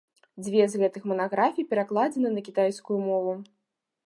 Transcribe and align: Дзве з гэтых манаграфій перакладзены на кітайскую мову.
Дзве 0.45 0.63
з 0.73 0.79
гэтых 0.83 1.05
манаграфій 1.11 1.67
перакладзены 1.75 2.29
на 2.39 2.45
кітайскую 2.49 2.99
мову. 3.07 3.41